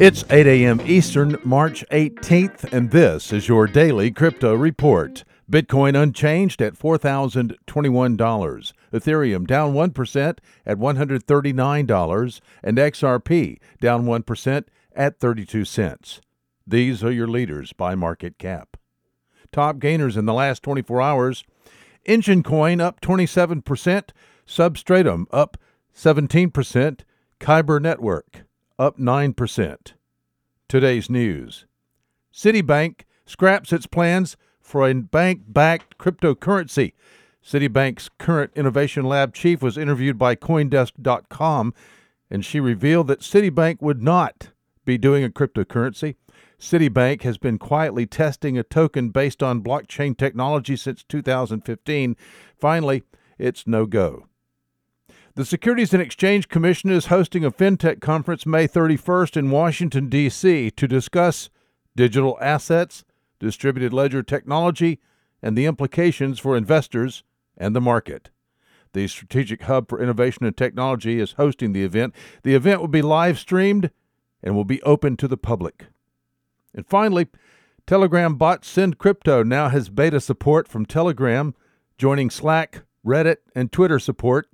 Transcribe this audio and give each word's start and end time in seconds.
It's 0.00 0.24
8 0.30 0.46
a.m. 0.46 0.80
Eastern, 0.80 1.38
March 1.44 1.84
18th, 1.92 2.72
and 2.72 2.90
this 2.90 3.32
is 3.32 3.46
your 3.46 3.66
daily 3.68 4.10
crypto 4.10 4.54
report. 4.54 5.22
Bitcoin 5.48 6.00
unchanged 6.00 6.60
at 6.62 6.74
$4,021. 6.74 8.72
Ethereum 8.92 9.46
down 9.46 9.74
1% 9.74 10.38
at 10.66 10.78
$139. 10.78 12.40
And 12.64 12.78
XRP 12.78 13.58
down 13.80 14.04
1% 14.06 14.64
at 14.96 15.20
32 15.20 15.64
cents. 15.64 16.20
These 16.66 17.04
are 17.04 17.12
your 17.12 17.28
leaders 17.28 17.72
by 17.72 17.94
market 17.94 18.38
cap. 18.38 18.76
Top 19.52 19.78
gainers 19.78 20.16
in 20.16 20.24
the 20.24 20.32
last 20.32 20.62
24 20.62 21.00
hours 21.02 21.44
Enjin 22.06 22.42
Coin 22.42 22.80
up 22.80 23.00
27%, 23.00 24.08
Substratum 24.44 25.26
up 25.30 25.56
17%, 25.94 27.00
Kyber 27.38 27.80
Network 27.80 28.42
up 28.78 28.98
9%. 28.98 29.76
Today's 30.68 31.10
news 31.10 31.66
Citibank 32.32 33.02
scraps 33.26 33.72
its 33.72 33.86
plans 33.86 34.36
for 34.60 34.88
a 34.88 34.94
bank 34.94 35.42
backed 35.48 35.98
cryptocurrency. 35.98 36.92
Citibank's 37.44 38.08
current 38.18 38.52
innovation 38.54 39.04
lab 39.04 39.34
chief 39.34 39.62
was 39.62 39.76
interviewed 39.76 40.16
by 40.16 40.36
Coindesk.com, 40.36 41.74
and 42.30 42.44
she 42.44 42.60
revealed 42.60 43.08
that 43.08 43.20
Citibank 43.20 43.82
would 43.82 44.02
not 44.02 44.50
be 44.84 44.96
doing 44.96 45.24
a 45.24 45.30
cryptocurrency. 45.30 46.14
Citibank 46.58 47.22
has 47.22 47.38
been 47.38 47.58
quietly 47.58 48.06
testing 48.06 48.56
a 48.56 48.62
token 48.62 49.10
based 49.10 49.42
on 49.42 49.62
blockchain 49.62 50.16
technology 50.16 50.76
since 50.76 51.02
2015. 51.02 52.16
Finally, 52.58 53.02
it's 53.38 53.66
no 53.66 53.84
go. 53.84 54.26
The 55.34 55.46
Securities 55.46 55.94
and 55.94 56.02
Exchange 56.02 56.48
Commission 56.48 56.90
is 56.90 57.06
hosting 57.06 57.42
a 57.42 57.50
FinTech 57.50 58.02
conference 58.02 58.44
May 58.44 58.68
31st 58.68 59.38
in 59.38 59.50
Washington, 59.50 60.10
D.C. 60.10 60.70
to 60.72 60.86
discuss 60.86 61.48
digital 61.96 62.36
assets, 62.38 63.02
distributed 63.40 63.94
ledger 63.94 64.22
technology, 64.22 65.00
and 65.42 65.56
the 65.56 65.64
implications 65.64 66.38
for 66.38 66.54
investors 66.54 67.24
and 67.56 67.74
the 67.74 67.80
market. 67.80 68.28
The 68.92 69.08
Strategic 69.08 69.62
Hub 69.62 69.88
for 69.88 70.02
Innovation 70.02 70.44
and 70.44 70.54
Technology 70.54 71.18
is 71.18 71.32
hosting 71.32 71.72
the 71.72 71.82
event. 71.82 72.14
The 72.42 72.54
event 72.54 72.82
will 72.82 72.88
be 72.88 73.00
live 73.00 73.38
streamed 73.38 73.90
and 74.42 74.54
will 74.54 74.66
be 74.66 74.82
open 74.82 75.16
to 75.16 75.28
the 75.28 75.38
public. 75.38 75.86
And 76.74 76.86
finally, 76.86 77.28
Telegram 77.86 78.34
bot 78.34 78.66
Send 78.66 78.98
Crypto 78.98 79.42
now 79.42 79.70
has 79.70 79.88
beta 79.88 80.20
support 80.20 80.68
from 80.68 80.84
Telegram, 80.84 81.54
joining 81.96 82.28
Slack, 82.28 82.82
Reddit, 83.02 83.38
and 83.54 83.72
Twitter 83.72 83.98
support. 83.98 84.46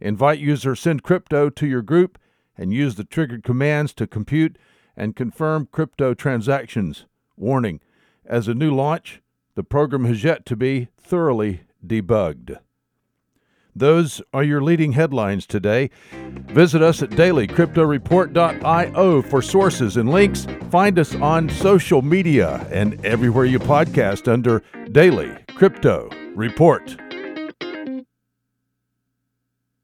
Invite 0.00 0.38
user 0.38 0.74
Send 0.74 1.02
Crypto 1.02 1.50
to 1.50 1.66
your 1.66 1.82
group 1.82 2.18
and 2.56 2.72
use 2.72 2.94
the 2.94 3.04
triggered 3.04 3.44
commands 3.44 3.92
to 3.94 4.06
compute 4.06 4.56
and 4.96 5.16
confirm 5.16 5.68
crypto 5.70 6.14
transactions. 6.14 7.04
Warning 7.36 7.80
as 8.24 8.48
a 8.48 8.54
new 8.54 8.74
launch, 8.74 9.20
the 9.54 9.62
program 9.62 10.06
has 10.06 10.24
yet 10.24 10.46
to 10.46 10.56
be 10.56 10.88
thoroughly 10.98 11.60
debugged. 11.86 12.58
Those 13.74 14.22
are 14.32 14.42
your 14.42 14.62
leading 14.62 14.92
headlines 14.92 15.46
today. 15.46 15.90
Visit 16.12 16.80
us 16.80 17.02
at 17.02 17.10
dailycryptoreport.io 17.10 19.22
for 19.22 19.42
sources 19.42 19.98
and 19.98 20.10
links. 20.10 20.46
Find 20.70 20.98
us 20.98 21.14
on 21.16 21.50
social 21.50 22.00
media 22.00 22.66
and 22.70 23.04
everywhere 23.04 23.44
you 23.44 23.58
podcast 23.58 24.32
under 24.32 24.62
Daily 24.90 25.36
Crypto 25.48 26.08
Report. 26.34 26.96